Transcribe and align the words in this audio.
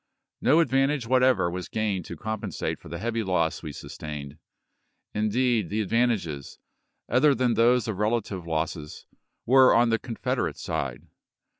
No 0.41 0.61
advantage 0.61 1.05
whatever 1.05 1.47
was 1.51 1.69
gained 1.69 2.05
to 2.05 2.17
compensate 2.17 2.79
for 2.79 2.89
the 2.89 2.97
heavy 2.97 3.21
loss 3.21 3.61
we 3.61 3.71
sustained. 3.71 4.39
Indeed, 5.13 5.69
the 5.69 5.79
advantages, 5.81 6.57
other 7.07 7.35
than 7.35 7.53
those 7.53 7.87
of 7.87 7.99
relative 7.99 8.47
losses, 8.47 9.05
were 9.45 9.75
on 9.75 9.89
the 9.89 9.99
Confederate 9.99 10.57
side. 10.57 11.03